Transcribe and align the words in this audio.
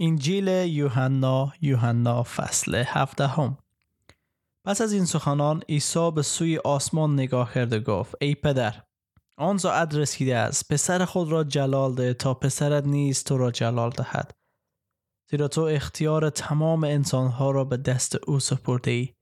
انجیل 0.00 0.48
یوحنا 0.48 1.52
یوحنا 1.60 2.22
فصل 2.22 2.84
هفدهم. 2.86 3.58
پس 4.64 4.80
از 4.80 4.92
این 4.92 5.04
سخنان 5.04 5.62
عیسی 5.68 6.10
به 6.10 6.22
سوی 6.22 6.58
آسمان 6.58 7.12
نگاه 7.12 7.54
کرد 7.54 7.72
و 7.72 7.80
گفت 7.80 8.14
ای 8.20 8.34
پدر 8.34 8.82
آن 9.36 9.58
ساعت 9.58 9.94
رسیده 9.94 10.36
است. 10.36 10.72
پسر 10.72 11.04
خود 11.04 11.32
را 11.32 11.44
جلال 11.44 11.94
ده 11.94 12.14
تا 12.14 12.34
پسرت 12.34 12.84
نیز 12.84 13.24
تو 13.24 13.38
را 13.38 13.50
جلال 13.50 13.90
دهد. 13.90 14.34
زیرا 15.30 15.48
تو 15.48 15.60
اختیار 15.60 16.30
تمام 16.30 16.84
انسانها 16.84 17.50
را 17.50 17.64
به 17.64 17.76
دست 17.76 18.28
او 18.28 18.40
سپرده 18.40 18.90
ای 18.90 19.14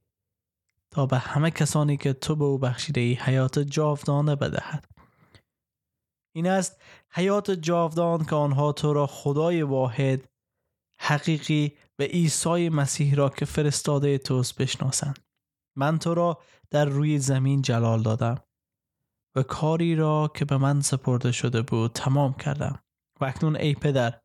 تا 0.91 1.07
به 1.07 1.19
همه 1.19 1.51
کسانی 1.51 1.97
که 1.97 2.13
تو 2.13 2.37
به 2.37 2.45
او 2.45 2.59
بخشیده 2.59 3.01
ای 3.01 3.15
حیات 3.15 3.59
جاودانه 3.59 4.37
بدهد. 4.37 4.85
این 6.35 6.47
است 6.47 6.83
حیات 7.11 7.51
جاودان 7.51 8.25
که 8.25 8.37
آنها 8.37 8.73
تو 8.73 8.93
را 8.93 9.07
خدای 9.07 9.63
واحد 9.63 10.29
حقیقی 10.99 11.73
و 11.99 12.03
عیسی 12.03 12.69
مسیح 12.69 13.15
را 13.15 13.29
که 13.29 13.45
فرستاده 13.45 14.19
توست 14.19 14.63
بشناسند. 14.63 15.19
من 15.77 15.99
تو 15.99 16.15
را 16.15 16.39
در 16.71 16.85
روی 16.85 17.19
زمین 17.19 17.63
جلال 17.63 18.03
دادم 18.03 18.39
و 19.35 19.43
کاری 19.43 19.97
را 19.97 20.31
که 20.35 20.45
به 20.45 20.57
من 20.57 20.81
سپرده 20.81 21.33
شده 21.33 21.63
بود 21.63 21.93
تمام 21.93 22.35
کردم. 22.35 22.79
و 23.21 23.25
اکنون 23.25 23.57
ای 23.57 23.75
پدر 23.75 24.21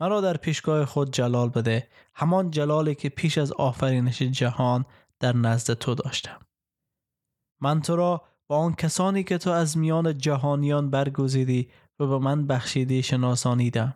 مرا 0.00 0.20
در 0.20 0.36
پیشگاه 0.36 0.84
خود 0.84 1.12
جلال 1.12 1.48
بده. 1.48 1.88
همان 2.14 2.50
جلالی 2.50 2.94
که 2.94 3.08
پیش 3.08 3.38
از 3.38 3.52
آفرینش 3.52 4.22
جهان 4.22 4.84
در 5.20 5.36
نزد 5.36 5.74
تو 5.74 5.94
داشتم. 5.94 6.40
من 7.60 7.82
تو 7.82 7.96
را 7.96 8.22
با 8.46 8.58
آن 8.58 8.74
کسانی 8.74 9.24
که 9.24 9.38
تو 9.38 9.50
از 9.50 9.78
میان 9.78 10.18
جهانیان 10.18 10.90
برگزیدی 10.90 11.70
و 11.98 12.06
به 12.06 12.18
من 12.18 12.46
بخشیدی 12.46 13.02
شناسانیدم. 13.02 13.94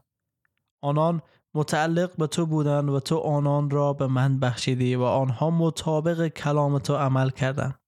آنان 0.83 1.23
متعلق 1.55 2.17
به 2.17 2.27
تو 2.27 2.47
بودند 2.47 2.89
و 2.89 3.01
تو 3.01 3.19
آنان 3.19 3.71
را 3.71 3.93
به 3.93 4.07
من 4.07 4.41
بخشیدی 4.41 4.97
و 4.97 5.03
آنها 5.03 5.51
مطابق 5.51 6.29
کلام 6.29 6.79
تو 6.79 6.97
عمل 6.97 7.31
کردند. 7.31 7.79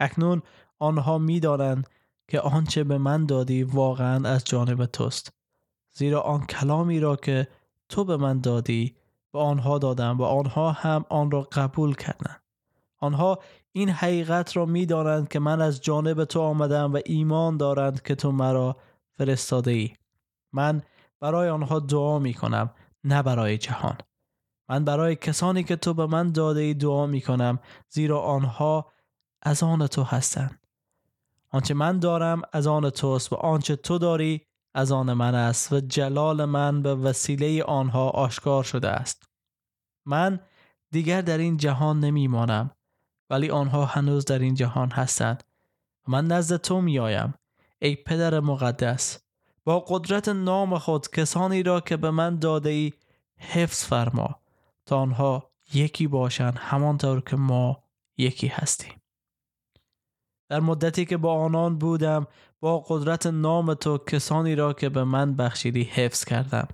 اکنون 0.00 0.42
آنها 0.78 1.18
می‌دانند 1.18 1.88
که 2.28 2.40
آنچه 2.40 2.84
به 2.84 2.98
من 2.98 3.26
دادی 3.26 3.62
واقعا 3.62 4.28
از 4.28 4.44
جانب 4.44 4.86
توست. 4.86 5.32
زیرا 5.92 6.20
آن 6.20 6.46
کلامی 6.46 7.00
را 7.00 7.16
که 7.16 7.48
تو 7.88 8.04
به 8.04 8.16
من 8.16 8.40
دادی 8.40 8.96
به 9.32 9.38
آنها 9.38 9.78
دادم 9.78 10.18
و 10.18 10.22
آنها 10.22 10.72
هم 10.72 11.04
آن 11.08 11.30
را 11.30 11.42
قبول 11.42 11.94
کردند. 11.94 12.42
آنها 12.98 13.38
این 13.72 13.88
حقیقت 13.88 14.56
را 14.56 14.66
می‌دانند 14.66 15.28
که 15.28 15.38
من 15.38 15.60
از 15.60 15.80
جانب 15.80 16.24
تو 16.24 16.40
آمدم 16.40 16.92
و 16.92 17.00
ایمان 17.04 17.56
دارند 17.56 18.02
که 18.02 18.14
تو 18.14 18.32
مرا 18.32 18.76
فرستاده 19.18 19.70
ای 19.70 19.90
من 20.52 20.82
برای 21.20 21.48
آنها 21.48 21.78
دعا 21.78 22.18
می 22.18 22.34
کنم 22.34 22.70
نه 23.04 23.22
برای 23.22 23.58
جهان. 23.58 23.98
من 24.68 24.84
برای 24.84 25.16
کسانی 25.16 25.64
که 25.64 25.76
تو 25.76 25.94
به 25.94 26.06
من 26.06 26.32
داده 26.32 26.60
ای 26.60 26.74
دعا 26.74 27.06
می 27.06 27.20
کنم 27.20 27.58
زیرا 27.88 28.20
آنها 28.20 28.92
از 29.42 29.62
آن 29.62 29.86
تو 29.86 30.02
هستند. 30.02 30.66
آنچه 31.50 31.74
من 31.74 31.98
دارم 31.98 32.42
از 32.52 32.66
آن 32.66 32.90
توست 32.90 33.32
و 33.32 33.36
آنچه 33.36 33.76
تو 33.76 33.98
داری 33.98 34.46
از 34.74 34.92
آن 34.92 35.12
من 35.12 35.34
است 35.34 35.72
و 35.72 35.80
جلال 35.80 36.44
من 36.44 36.82
به 36.82 36.94
وسیله 36.94 37.64
آنها 37.64 38.10
آشکار 38.10 38.64
شده 38.64 38.88
است. 38.88 39.22
من 40.06 40.40
دیگر 40.90 41.22
در 41.22 41.38
این 41.38 41.56
جهان 41.56 42.00
نمی 42.00 42.28
مانم 42.28 42.70
ولی 43.30 43.50
آنها 43.50 43.84
هنوز 43.84 44.24
در 44.24 44.38
این 44.38 44.54
جهان 44.54 44.90
هستند. 44.90 45.44
من 46.08 46.26
نزد 46.26 46.56
تو 46.56 46.80
می 46.80 46.98
آیم 46.98 47.34
ای 47.78 47.96
پدر 47.96 48.40
مقدس. 48.40 49.25
با 49.66 49.80
قدرت 49.80 50.28
نام 50.28 50.78
خود 50.78 51.10
کسانی 51.10 51.62
را 51.62 51.80
که 51.80 51.96
به 51.96 52.10
من 52.10 52.38
داده 52.38 52.70
ای 52.70 52.92
حفظ 53.38 53.84
فرما. 53.84 54.40
تا 54.86 54.98
آنها 54.98 55.50
یکی 55.74 56.06
باشند 56.06 56.58
همانطور 56.58 57.20
که 57.20 57.36
ما 57.36 57.82
یکی 58.18 58.46
هستیم. 58.46 59.02
در 60.48 60.60
مدتی 60.60 61.04
که 61.04 61.16
با 61.16 61.34
آنان 61.34 61.78
بودم 61.78 62.26
با 62.60 62.78
قدرت 62.88 63.26
نام 63.26 63.74
تو 63.74 63.98
کسانی 63.98 64.54
را 64.54 64.72
که 64.72 64.88
به 64.88 65.04
من 65.04 65.36
بخشیدی 65.36 65.82
حفظ 65.82 66.24
کردم. 66.24 66.68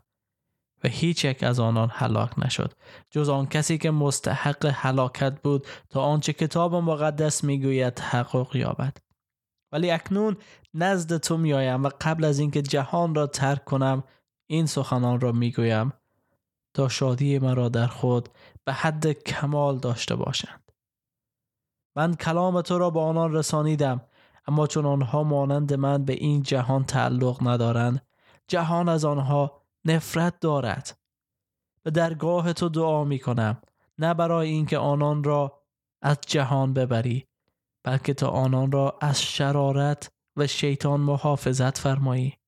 و 0.85 0.89
هیچ 0.89 1.25
یک 1.25 1.43
از 1.43 1.61
آنان 1.61 1.91
هلاک 1.93 2.39
نشد. 2.39 2.73
جز 3.11 3.29
آن 3.29 3.47
کسی 3.47 3.79
که 3.79 3.91
مستحق 3.91 4.67
هلاکت 4.75 5.43
بود 5.43 5.67
تا 5.91 6.03
آنچه 6.03 6.33
کتاب 6.33 6.75
مقدس 6.75 7.45
می‌گوید 7.45 7.95
تحقق 7.95 8.57
یابد. 8.57 8.97
ولی 9.73 9.91
اکنون 9.91 10.37
نزد 10.75 11.17
تو 11.17 11.37
میآیم 11.37 11.85
و 11.85 11.91
قبل 12.01 12.25
از 12.25 12.39
اینکه 12.39 12.63
جهان 12.63 13.15
را 13.15 13.27
ترک 13.27 13.65
کنم 13.65 14.05
این 14.47 14.67
سخنان 14.67 15.21
را 15.21 15.33
می‌گویم. 15.33 15.93
تا 16.75 16.89
شادی 16.89 17.39
مرا 17.39 17.69
در 17.69 17.87
خود 17.87 18.29
به 18.65 18.73
حد 18.73 19.13
کمال 19.13 19.79
داشته 19.79 20.17
باشند. 20.17 20.73
من 21.97 22.15
کلام 22.15 22.63
تو 22.63 22.79
را 22.79 22.91
به 22.91 23.01
آنان 23.01 23.33
رسانیدم 23.33 24.01
اما 24.47 24.67
چون 24.67 24.87
آنها 24.87 25.23
مانند 25.23 25.75
من 25.75 26.05
به 26.05 26.13
این 26.13 26.43
جهان 26.43 26.85
تعلق 26.85 27.49
ندارند 27.49 28.07
جهان 28.49 28.89
از 28.89 29.05
آنها 29.05 29.63
نفرت 29.85 30.41
دارد. 30.41 30.99
به 31.83 31.91
درگاه 31.91 32.53
تو 32.53 32.69
دعا 32.69 33.05
می 33.05 33.19
کنم 33.19 33.63
نه 33.99 34.15
برای 34.15 34.49
اینکه 34.49 34.79
آنان 34.79 35.25
را 35.25 35.63
از 36.03 36.19
جهان 36.27 36.75
ببری 36.75 37.27
بلکه 37.85 38.15
تا 38.15 38.29
آنان 38.29 38.73
را 38.73 38.99
از 39.01 39.23
شرارت 39.23 40.12
و 40.37 40.47
شیطان 40.47 41.01
محافظت 41.01 41.79
فرمایی. 41.79 42.39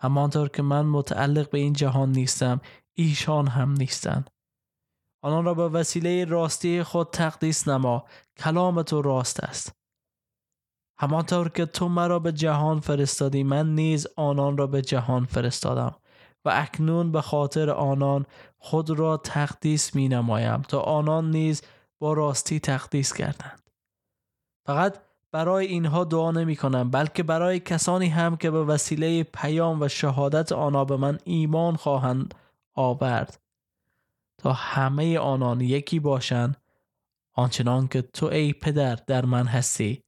همانطور 0.00 0.48
که 0.48 0.62
من 0.62 0.86
متعلق 0.86 1.50
به 1.50 1.58
این 1.58 1.72
جهان 1.72 2.12
نیستم 2.12 2.60
ایشان 2.94 3.46
هم 3.46 3.72
نیستند. 3.72 4.30
آنان 5.22 5.44
را 5.44 5.54
به 5.54 5.68
وسیله 5.68 6.24
راستی 6.24 6.82
خود 6.82 7.10
تقدیس 7.10 7.68
نما 7.68 8.04
کلام 8.36 8.82
تو 8.82 9.02
راست 9.02 9.40
است. 9.40 9.78
همانطور 11.00 11.48
که 11.48 11.66
تو 11.66 11.88
مرا 11.88 12.18
به 12.18 12.32
جهان 12.32 12.80
فرستادی 12.80 13.42
من 13.42 13.74
نیز 13.74 14.06
آنان 14.16 14.56
را 14.58 14.66
به 14.66 14.82
جهان 14.82 15.24
فرستادم 15.24 15.96
و 16.44 16.50
اکنون 16.54 17.12
به 17.12 17.20
خاطر 17.20 17.70
آنان 17.70 18.26
خود 18.58 18.90
را 18.90 19.16
تقدیس 19.16 19.94
می 19.94 20.08
نمایم 20.08 20.62
تا 20.62 20.80
آنان 20.80 21.30
نیز 21.30 21.62
با 21.98 22.12
راستی 22.12 22.60
تقدیس 22.60 23.12
کردند 23.12 23.70
فقط 24.66 25.07
برای 25.32 25.66
اینها 25.66 26.04
دعا 26.04 26.30
نمی 26.30 26.56
کنم 26.56 26.90
بلکه 26.90 27.22
برای 27.22 27.60
کسانی 27.60 28.06
هم 28.06 28.36
که 28.36 28.50
به 28.50 28.64
وسیله 28.64 29.22
پیام 29.22 29.82
و 29.82 29.88
شهادت 29.88 30.52
آنها 30.52 30.84
به 30.84 30.96
من 30.96 31.18
ایمان 31.24 31.76
خواهند 31.76 32.34
آورد. 32.74 33.40
تا 34.38 34.52
همه 34.52 35.18
آنان 35.18 35.60
یکی 35.60 36.00
باشند 36.00 36.56
آنچنان 37.34 37.88
که 37.88 38.02
تو 38.02 38.26
ای 38.26 38.52
پدر 38.52 38.94
در 38.94 39.24
من 39.24 39.46
هستی 39.46 40.02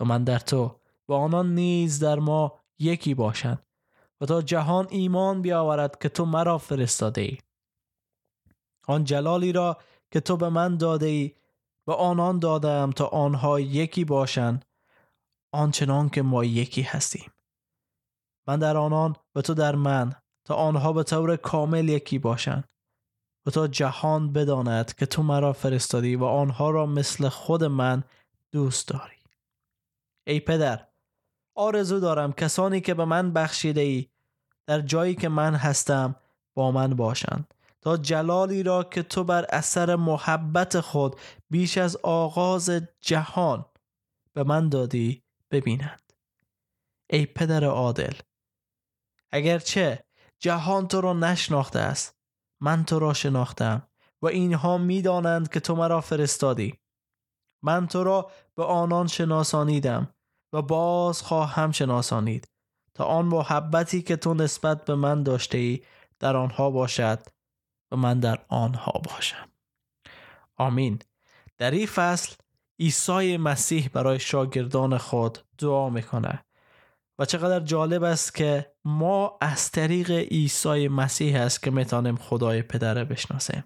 و 0.00 0.04
من 0.04 0.24
در 0.24 0.38
تو 0.38 0.80
و 1.08 1.12
آنان 1.12 1.54
نیز 1.54 1.98
در 1.98 2.18
ما 2.18 2.60
یکی 2.78 3.14
باشند 3.14 3.66
و 4.20 4.26
تا 4.26 4.42
جهان 4.42 4.86
ایمان 4.90 5.42
بیاورد 5.42 5.98
که 5.98 6.08
تو 6.08 6.24
مرا 6.24 6.58
فرستاده 6.58 7.20
ای. 7.20 7.38
آن 8.86 9.04
جلالی 9.04 9.52
را 9.52 9.78
که 10.10 10.20
تو 10.20 10.36
به 10.36 10.48
من 10.48 10.76
داده 10.76 11.06
ای 11.06 11.34
و 11.90 11.92
آنان 11.92 12.38
دادم 12.38 12.90
تا 12.90 13.06
آنها 13.06 13.60
یکی 13.60 14.04
باشند 14.04 14.64
آنچنان 15.52 16.08
که 16.08 16.22
ما 16.22 16.44
یکی 16.44 16.82
هستیم. 16.82 17.30
من 18.48 18.58
در 18.58 18.76
آنان 18.76 19.16
و 19.34 19.40
تو 19.40 19.54
در 19.54 19.74
من 19.74 20.12
تا 20.44 20.54
آنها 20.54 20.92
به 20.92 21.02
طور 21.02 21.36
کامل 21.36 21.88
یکی 21.88 22.18
باشند 22.18 22.64
و 23.46 23.50
تا 23.50 23.68
جهان 23.68 24.32
بداند 24.32 24.94
که 24.94 25.06
تو 25.06 25.22
مرا 25.22 25.52
فرستادی 25.52 26.16
و 26.16 26.24
آنها 26.24 26.70
را 26.70 26.86
مثل 26.86 27.28
خود 27.28 27.64
من 27.64 28.04
دوست 28.52 28.88
داری. 28.88 29.16
ای 30.26 30.40
پدر 30.40 30.86
آرزو 31.54 32.00
دارم 32.00 32.32
کسانی 32.32 32.80
که 32.80 32.94
به 32.94 33.04
من 33.04 33.32
بخشیده 33.32 33.80
ای 33.80 34.06
در 34.66 34.80
جایی 34.80 35.14
که 35.14 35.28
من 35.28 35.54
هستم 35.54 36.16
با 36.54 36.72
من 36.72 36.94
باشند. 36.94 37.54
تا 37.82 37.96
جلالی 37.96 38.62
را 38.62 38.84
که 38.84 39.02
تو 39.02 39.24
بر 39.24 39.44
اثر 39.44 39.96
محبت 39.96 40.80
خود 40.80 41.16
بیش 41.50 41.78
از 41.78 41.96
آغاز 41.96 42.70
جهان 43.00 43.64
به 44.32 44.44
من 44.44 44.68
دادی 44.68 45.22
ببینند 45.50 46.12
ای 47.10 47.26
پدر 47.26 47.64
عادل 47.64 48.14
اگرچه 49.30 50.04
جهان 50.38 50.88
تو 50.88 51.00
را 51.00 51.12
نشناخته 51.12 51.78
است 51.78 52.20
من 52.60 52.84
تو 52.84 52.98
را 52.98 53.12
شناختم 53.12 53.88
و 54.22 54.26
اینها 54.26 54.78
می‌دانند 54.78 55.48
که 55.48 55.60
تو 55.60 55.74
مرا 55.74 56.00
فرستادی. 56.00 56.78
من 57.62 57.86
تو 57.86 58.04
را 58.04 58.30
به 58.54 58.64
آنان 58.64 59.06
شناسانیدم 59.06 60.14
و 60.52 60.62
باز 60.62 61.22
خواهم 61.22 61.72
شناسانید 61.72 62.48
تا 62.94 63.04
آن 63.04 63.24
محبتی 63.24 64.02
که 64.02 64.16
تو 64.16 64.34
نسبت 64.34 64.84
به 64.84 64.94
من 64.94 65.22
داشته 65.22 65.58
ای 65.58 65.84
در 66.18 66.36
آنها 66.36 66.70
باشد. 66.70 67.18
و 67.92 67.96
من 67.96 68.20
در 68.20 68.44
آنها 68.48 68.92
باشم. 68.92 69.48
آمین. 70.56 70.98
در 71.58 71.70
این 71.70 71.86
فصل 71.86 72.34
عیسی 72.80 73.36
مسیح 73.36 73.88
برای 73.88 74.18
شاگردان 74.18 74.98
خود 74.98 75.38
دعا 75.58 75.90
می‌کنه. 75.90 76.44
و 77.18 77.24
چقدر 77.24 77.60
جالب 77.60 78.02
است 78.02 78.34
که 78.34 78.72
ما 78.84 79.38
از 79.40 79.70
طریق 79.70 80.10
عیسی 80.10 80.88
مسیح 80.88 81.40
است 81.40 81.62
که 81.62 81.70
می‌تونیم 81.70 82.16
خدای 82.16 82.62
پدر 82.62 83.04
بشناسیم. 83.04 83.64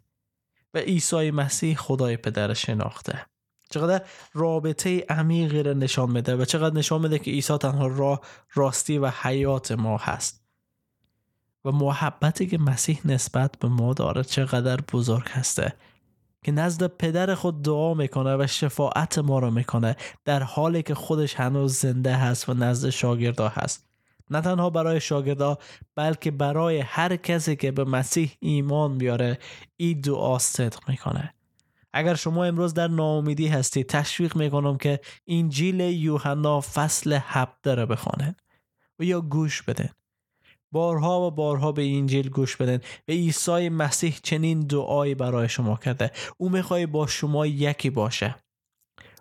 و 0.75 0.79
عیسی 0.79 1.31
مسیح 1.31 1.77
خدای 1.77 2.17
پدر 2.17 2.55
شناخته. 2.55 3.27
چقدر 3.70 4.06
رابطه 4.32 5.06
عمیقی 5.09 5.62
را 5.62 5.73
نشان 5.73 6.11
میده 6.11 6.37
و 6.37 6.44
چقدر 6.44 6.75
نشان 6.75 7.00
میده 7.00 7.19
که 7.19 7.31
عیسی 7.31 7.59
تنها 7.59 7.87
راه 7.87 8.20
راستی 8.55 8.99
و 8.99 9.11
حیات 9.23 9.73
ما 9.73 9.97
هست. 9.97 10.44
و 11.64 11.72
محبتی 11.72 12.46
که 12.46 12.58
مسیح 12.58 13.00
نسبت 13.05 13.58
به 13.61 13.69
ما 13.69 13.94
داره 13.94 14.25
چقدر 14.25 14.76
بزرگ 14.93 15.28
هسته. 15.28 15.72
که 16.44 16.52
نزد 16.52 16.87
پدر 16.87 17.34
خود 17.34 17.62
دعا 17.62 17.94
می‌کنه 17.94 18.37
و 18.37 18.46
شفاعت 18.46 19.19
ما 19.19 19.38
رو 19.38 19.50
می‌کنه 19.50 19.96
در 20.25 20.43
حالی 20.43 20.82
که 20.82 20.94
خودش 20.94 21.34
هنوز 21.34 21.75
زنده 21.75 22.16
هست 22.16 22.49
و 22.49 22.55
نزد 22.55 22.88
شاگردا 22.88 23.49
هست. 23.49 23.87
نه 24.31 24.40
تنها 24.40 24.70
برای 24.70 25.00
شاگردا 25.00 25.58
بلکه 25.94 26.31
برای 26.31 26.78
هر 26.78 27.16
کسی 27.16 27.56
که 27.56 27.70
به 27.70 27.84
مسیح 27.84 28.32
ایمان 28.40 28.99
بیاره 28.99 29.38
این 29.76 30.00
دعا 30.00 30.38
صدق 30.38 30.88
می‌کنه. 30.88 31.34
اگر 31.93 32.14
شما 32.14 32.44
امروز 32.44 32.75
در 32.75 32.88
ناامیدی 32.88 33.49
هستی 33.49 33.84
تشویق 33.84 34.37
می‌کنم 34.37 34.76
که 34.76 35.00
انجیل 35.28 35.81
یوحنا 35.81 36.60
فصل 36.60 37.19
هفته 37.22 37.75
رو 37.75 37.87
بخوانید 37.87 38.43
و 38.99 39.05
یا 39.05 39.20
گوش 39.20 39.62
بدن 39.62 39.90
بارها 40.75 41.26
و 41.26 41.31
بارها 41.31 41.73
به 41.73 41.97
انجیل 41.97 42.29
گوش 42.29 42.56
بدن 42.56 42.76
و 43.09 43.12
عیسی 43.12 43.69
مسیح 43.69 44.19
چنین 44.23 44.61
دعایی 44.61 45.15
برای 45.15 45.49
شما 45.49 45.76
کرده. 45.76 46.11
او 46.37 46.49
می‌خوای 46.49 46.87
با 46.87 47.06
شما 47.06 47.47
یکی 47.47 47.91
باشه. 47.91 48.37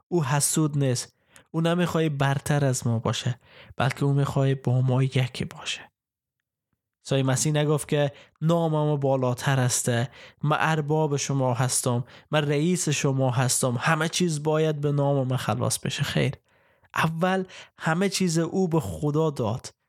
او 0.07 0.23
حسود 0.23 0.77
نیست. 0.77 1.15
او 1.51 1.61
نمی‌خوای 1.61 2.09
برتر 2.09 2.65
از 2.65 2.87
ما 2.87 2.99
باشه 2.99 3.39
بلکه 3.77 4.03
او 4.03 4.13
می‌خوای 4.13 4.55
با 4.55 4.81
ما 4.81 5.03
یکی 5.03 5.45
باشه. 5.45 5.81
سای 7.05 7.23
مسیح 7.23 7.51
نگفت 7.53 7.87
که 7.87 8.11
نامم 8.41 8.99
بالاتر 8.99 9.59
هسته 9.59 10.09
من 10.43 10.57
ارباب 10.59 11.17
شما 11.17 11.53
هستم. 11.53 12.03
من 12.31 12.41
رئیس 12.47 12.89
شما 12.89 13.31
هستم. 13.31 13.77
همه 13.79 14.09
چیز 14.09 14.43
باید 14.43 14.81
به 14.81 14.91
نام 14.91 15.27
من 15.27 15.37
خلاص 15.37 15.79
بشه. 15.79 16.03
خیر. 16.03 16.33
اول 16.95 17.43
همه 17.77 18.09
چیز 18.09 18.37
او 18.39 18.67
به 18.67 18.79
خدا 18.79 19.29
داد. 19.29 19.82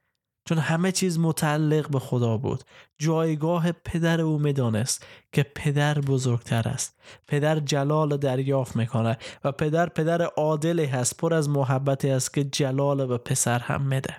چون 0.44 0.58
همه 0.58 0.92
چیز 0.92 1.18
متعلق 1.18 1.90
به 1.90 1.98
خدا 1.98 2.36
بود. 2.36 2.64
جایگاه 2.98 3.72
پدر 3.72 4.20
او 4.20 4.38
می‌دانست 4.38 5.06
که 5.32 5.42
پدر 5.42 6.00
بزرگتر 6.00 6.68
است. 6.68 7.00
پدر 7.26 7.60
جلال 7.60 8.16
دریافت 8.16 8.76
می‌کنه 8.76 9.18
و 9.44 9.52
پدر 9.52 9.88
پدر 9.88 10.22
عادلی 10.22 10.84
هست. 10.84 11.16
پر 11.16 11.34
از 11.34 11.48
محبتی 11.48 12.10
است 12.10 12.34
که 12.34 12.44
جلال 12.44 13.06
به 13.06 13.18
پسر 13.18 13.58
هم 13.58 13.82
میده. 13.82 14.16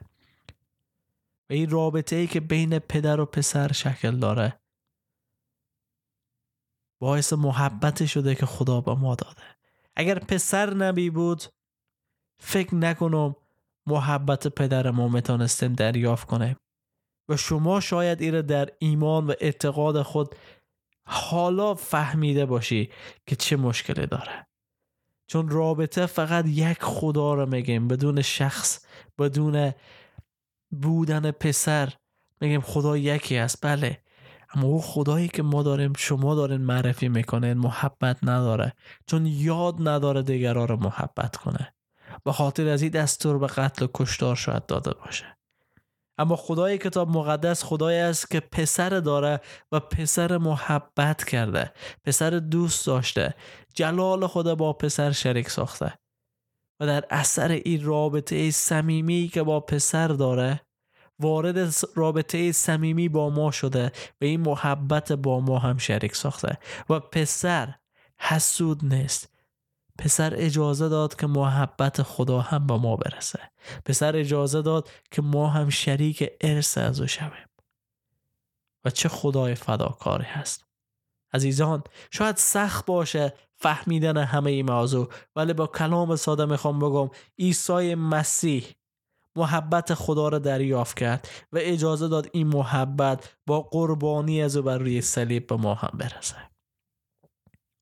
و 1.50 1.54
این 1.54 1.70
رابطه 1.70 2.16
ای 2.16 2.28
که 2.28 2.40
بین 2.40 2.80
پدر 2.80 3.20
و 3.20 3.26
پسر 3.26 3.72
شکل 3.72 4.16
داره 4.16 4.60
باعث 7.02 7.34
محبت 7.34 8.06
شده 8.06 8.36
که 8.36 8.46
خدا 8.46 8.82
به 8.82 8.96
ما 8.96 9.16
داده. 9.16 9.44
اگر 9.96 10.20
پسر 10.20 10.74
نبی 10.74 11.10
بود 11.10 11.44
فکر 12.40 12.76
نکنم 12.76 13.36
محبت 13.88 14.48
پدر 14.48 14.92
ما 14.92 15.08
می‌تونستیم 15.08 15.74
دریافت 15.74 16.28
کنیم. 16.28 16.56
و 17.30 17.38
شما 17.38 17.80
شاید 17.80 18.22
ایره 18.22 18.42
در 18.42 18.70
ایمان 18.80 19.28
و 19.28 19.34
اعتقاد 19.40 20.02
خود 20.02 20.36
حالا 21.08 21.76
فهمیده 21.76 22.46
باشی 22.46 22.90
که 23.28 23.36
چه 23.36 23.56
مشکلی 23.56 24.08
داره. 24.08 24.48
چون 25.28 25.50
رابطه 25.50 26.06
فقط 26.06 26.46
یک 26.48 26.78
خدا 26.82 27.34
رو 27.34 27.46
میگیم 27.46 27.88
بدون 27.88 28.22
شخص 28.22 28.86
بدون 29.20 29.74
بودن 30.82 31.32
پسر 31.32 31.94
میگیم 32.42 32.62
خدا 32.62 32.98
یکی 32.98 33.38
است 33.38 33.66
بله. 33.66 34.02
اما 34.54 34.68
او 34.68 34.82
خدایی 34.82 35.28
که 35.28 35.44
ما 35.44 35.64
داریم 35.64 35.94
شما 35.98 36.36
دارین 36.36 36.62
معرفی 36.62 37.10
می‌کنین 37.10 37.54
محبت 37.54 38.18
نداره. 38.24 38.74
چون 39.08 39.26
یاد 39.26 39.88
نداره 39.88 40.22
دیگران 40.22 40.68
رو 40.68 40.78
محبت 40.78 41.36
کنه. 41.36 41.75
به 42.24 42.32
خاطر 42.32 42.68
از 42.68 42.82
این 42.82 42.92
دستور 42.92 43.38
به 43.38 43.48
قتل 43.48 43.86
و 43.86 43.88
کشتار 43.94 44.36
شاید 44.36 44.66
داده 44.66 44.94
باشه. 44.94 45.38
اما 46.18 46.36
خدای 46.36 46.78
کتاب 46.78 47.10
مقدس 47.10 47.64
خدایی 47.64 48.00
است 48.00 48.32
که 48.32 48.40
پسر 48.40 48.90
داره 48.90 49.42
و 49.72 49.80
پسر 49.80 50.38
محبت 50.38 51.24
کرده 51.24 51.74
پسر 52.04 52.30
دوست 52.30 52.88
داشته 52.88 53.36
جلال 53.74 54.28
خدا 54.28 54.56
با 54.56 54.74
پسر 54.74 55.12
شریک 55.12 55.50
ساخته. 55.50 55.94
و 56.80 56.86
در 56.86 57.06
اثر 57.10 57.52
این 57.52 57.84
رابطه 57.84 58.52
صمیمی 58.52 59.30
که 59.34 59.44
با 59.44 59.60
پسر 59.60 60.08
داره 60.08 60.62
وارد 61.20 61.74
رابطه 61.96 62.52
صمیمی 62.52 63.10
با 63.10 63.30
ما 63.30 63.52
شده 63.52 63.92
و 64.22 64.26
این 64.26 64.42
محبت 64.42 65.12
با 65.12 65.40
ما 65.40 65.60
هم 65.60 65.78
شریک 65.78 66.16
ساخته. 66.16 66.58
و 66.90 67.00
پسر 67.00 67.76
حسود 68.20 68.86
نیست. 68.86 69.35
پسر 70.00 70.34
اجازه 70.36 70.90
داد 70.90 71.16
که 71.16 71.28
محبت 71.28 72.02
خدا 72.02 72.42
هم 72.42 72.68
به 72.68 72.78
ما 72.78 72.96
برسه. 72.96 73.40
پسر 73.86 74.16
اجازه 74.16 74.62
داد 74.62 74.90
که 75.12 75.22
ما 75.22 75.48
هم 75.48 75.70
شریک 75.70 76.30
ارث 76.42 76.78
از 76.78 77.02
او 77.02 77.08
شویم. 77.08 77.50
و 78.86 78.90
چه 78.90 79.10
خدای 79.10 79.56
فداکاری 79.56 80.26
هست. 80.26 80.66
عزیزان 81.34 81.84
شاید 82.12 82.38
سخت 82.38 82.86
باشه 82.86 83.34
فهمیدن 83.56 84.18
همه 84.18 84.52
این 84.52 84.72
موضوع 84.72 85.10
ولی 85.36 85.54
با 85.54 85.68
کلام 85.68 86.16
ساده 86.16 86.46
می‌خوام 86.46 86.80
بگم 86.80 87.10
عیسی 87.40 87.96
مسیح 87.96 88.66
محبت 89.36 89.94
خدا 89.94 90.30
را 90.30 90.40
دریافت 90.40 90.98
کرد 90.98 91.30
و 91.54 91.58
اجازه 91.62 92.08
داد 92.08 92.30
این 92.34 92.48
محبت 92.48 93.36
با 93.48 93.62
قربانی 93.62 94.42
از 94.42 94.58
او 94.58 94.64
بر 94.64 94.78
روی 94.78 95.02
صلیب 95.02 95.48
به 95.48 95.56
ما 95.56 95.74
هم 95.74 95.98
برسه. 95.98 96.36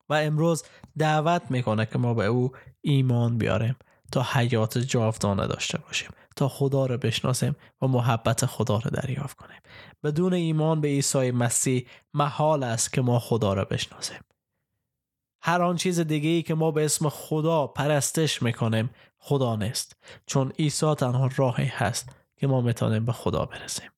و 0.08 0.14
امروز 0.14 0.64
دعوت 0.98 1.42
می‌کنه 1.50 1.86
که 1.86 1.98
ما 1.98 2.14
به 2.14 2.24
او 2.24 2.52
ایمان 2.80 3.38
بیاریم 3.38 3.76
تا 4.12 4.26
حیات 4.32 4.78
جاودانه 4.78 5.46
داشته 5.46 5.78
باشیم 5.78 6.10
تا 6.36 6.48
خدا 6.48 6.86
رو 6.86 6.98
بشناسیم 6.98 7.56
و 7.82 7.86
محبت 7.86 8.46
خدا 8.46 8.78
رو 8.78 8.90
دریافت 8.90 9.36
کنیم. 9.36 9.60
بدون 10.04 10.34
ایمان 10.34 10.80
به 10.80 10.88
عیسی 10.88 11.30
مسیح 11.30 11.86
محال 12.14 12.62
است 12.62 12.92
که 12.92 13.02
ما 13.02 13.18
خدا 13.18 13.54
را 13.54 13.64
بشناسیم. 13.64 14.20
هر 15.42 15.62
آن 15.62 15.76
چیز 15.76 16.00
دیگه 16.00 16.28
ای 16.28 16.42
که 16.42 16.54
ما 16.54 16.70
به 16.70 16.84
اسم 16.84 17.08
خدا 17.08 17.66
پرستش 17.66 18.42
می‌کنیم 18.42 18.90
خدا 19.18 19.56
نیست. 19.56 19.96
چون 20.26 20.52
عیسی 20.58 20.94
تنها 20.94 21.30
راهی 21.36 21.66
هست 21.66 22.08
که 22.36 22.46
ما 22.46 22.60
می‌تونیم 22.60 23.04
به 23.04 23.12
خدا 23.12 23.44
برسیم. 23.44 23.90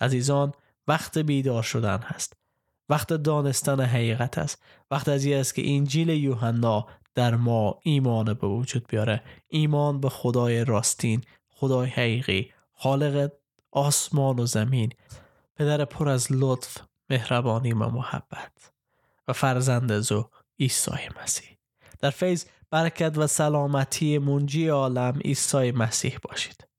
عزیزان 0.00 0.52
وقت 0.88 1.18
بیدار 1.18 1.62
شدن 1.62 1.98
هست. 1.98 2.39
وقت 2.90 3.12
دانستن 3.12 3.80
حقیقت 3.80 4.38
است. 4.38 4.62
وقت 4.90 5.08
از 5.08 5.26
است 5.26 5.54
که 5.54 5.70
انجیل 5.70 6.08
یوحنا 6.08 6.86
در 7.14 7.34
ما 7.34 7.78
ایمان 7.82 8.34
به 8.34 8.46
وجود 8.46 8.86
بیاره. 8.88 9.22
ایمان 9.48 10.00
به 10.00 10.08
خدای 10.08 10.64
راستین 10.64 11.24
خدای 11.48 11.88
حقیقی 11.88 12.52
خالق 12.72 13.32
آسمان 13.72 14.38
و 14.38 14.46
زمین. 14.46 14.92
پدر 15.56 15.84
پر 15.84 16.08
از 16.08 16.26
لطف 16.30 16.78
مهربانی 17.10 17.72
و 17.72 17.88
محبت. 17.88 18.72
و 19.28 19.32
فرزند 19.32 19.98
زو 20.00 20.30
عیسی 20.60 21.08
مسیح. 21.22 21.58
در 22.00 22.10
فیض 22.10 22.44
برکت 22.70 23.18
و 23.18 23.26
سلامتی 23.26 24.18
منجی 24.18 24.68
عالم 24.68 25.18
عیسی 25.24 25.72
مسیح 25.72 26.18
باشید. 26.22 26.69